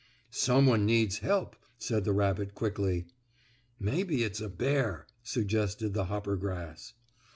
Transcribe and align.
"Some 0.31 0.65
one 0.65 0.83
needs 0.87 1.19
help," 1.19 1.55
said 1.77 2.05
the 2.05 2.11
rabbit 2.11 2.55
quickly. 2.55 3.05
"Maybe 3.79 4.23
it's 4.23 4.41
a 4.41 4.49
bear," 4.49 5.05
suggested 5.21 5.93
the 5.93 6.05
hoppergrass. 6.05 6.93